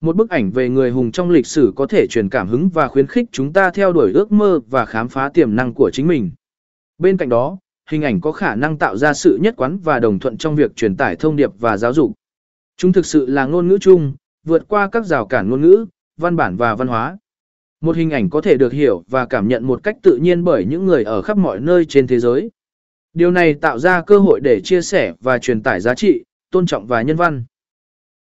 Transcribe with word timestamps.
Một 0.00 0.16
bức 0.16 0.30
ảnh 0.30 0.50
về 0.50 0.68
người 0.68 0.90
hùng 0.90 1.12
trong 1.12 1.30
lịch 1.30 1.46
sử 1.46 1.72
có 1.76 1.86
thể 1.86 2.06
truyền 2.06 2.28
cảm 2.28 2.48
hứng 2.48 2.68
và 2.68 2.88
khuyến 2.88 3.06
khích 3.06 3.26
chúng 3.32 3.52
ta 3.52 3.70
theo 3.70 3.92
đuổi 3.92 4.12
ước 4.12 4.32
mơ 4.32 4.60
và 4.70 4.84
khám 4.84 5.08
phá 5.08 5.30
tiềm 5.34 5.56
năng 5.56 5.74
của 5.74 5.90
chính 5.92 6.06
mình. 6.06 6.30
Bên 6.98 7.16
cạnh 7.16 7.28
đó, 7.28 7.58
hình 7.90 8.02
ảnh 8.02 8.20
có 8.20 8.32
khả 8.32 8.54
năng 8.54 8.78
tạo 8.78 8.96
ra 8.96 9.14
sự 9.14 9.38
nhất 9.42 9.54
quán 9.56 9.78
và 9.78 10.00
đồng 10.00 10.18
thuận 10.18 10.36
trong 10.36 10.56
việc 10.56 10.76
truyền 10.76 10.96
tải 10.96 11.16
thông 11.16 11.36
điệp 11.36 11.50
và 11.58 11.76
giáo 11.76 11.92
dục. 11.92 12.12
Chúng 12.76 12.92
thực 12.92 13.06
sự 13.06 13.26
là 13.26 13.46
ngôn 13.46 13.68
ngữ 13.68 13.78
chung, 13.80 14.14
vượt 14.44 14.68
qua 14.68 14.88
các 14.92 15.06
rào 15.06 15.26
cản 15.26 15.50
ngôn 15.50 15.60
ngữ, 15.60 15.86
văn 16.16 16.36
bản 16.36 16.56
và 16.56 16.74
văn 16.74 16.88
hóa. 16.88 17.18
Một 17.80 17.96
hình 17.96 18.10
ảnh 18.10 18.30
có 18.30 18.40
thể 18.40 18.56
được 18.56 18.72
hiểu 18.72 19.04
và 19.08 19.26
cảm 19.26 19.48
nhận 19.48 19.66
một 19.66 19.82
cách 19.82 19.96
tự 20.02 20.16
nhiên 20.16 20.44
bởi 20.44 20.64
những 20.64 20.86
người 20.86 21.04
ở 21.04 21.22
khắp 21.22 21.38
mọi 21.38 21.60
nơi 21.60 21.84
trên 21.84 22.06
thế 22.06 22.20
giới. 22.20 22.50
Điều 23.12 23.30
này 23.30 23.54
tạo 23.54 23.78
ra 23.78 24.02
cơ 24.02 24.18
hội 24.18 24.40
để 24.40 24.60
chia 24.64 24.82
sẻ 24.82 25.12
và 25.20 25.38
truyền 25.38 25.62
tải 25.62 25.80
giá 25.80 25.94
trị, 25.94 26.24
tôn 26.50 26.66
trọng 26.66 26.86
và 26.86 27.02
nhân 27.02 27.16
văn. 27.16 27.44